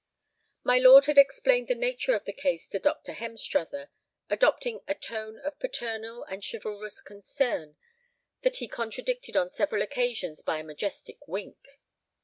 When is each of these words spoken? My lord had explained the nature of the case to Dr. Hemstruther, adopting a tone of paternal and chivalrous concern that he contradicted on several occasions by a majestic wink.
My 0.63 0.79
lord 0.79 1.05
had 1.05 1.19
explained 1.19 1.67
the 1.67 1.75
nature 1.75 2.15
of 2.15 2.25
the 2.25 2.33
case 2.33 2.67
to 2.69 2.79
Dr. 2.79 3.11
Hemstruther, 3.13 3.89
adopting 4.31 4.81
a 4.87 4.95
tone 4.95 5.37
of 5.37 5.59
paternal 5.59 6.23
and 6.23 6.43
chivalrous 6.43 7.01
concern 7.01 7.75
that 8.41 8.57
he 8.57 8.67
contradicted 8.67 9.37
on 9.37 9.47
several 9.47 9.83
occasions 9.83 10.41
by 10.41 10.57
a 10.57 10.63
majestic 10.63 11.27
wink. 11.27 11.63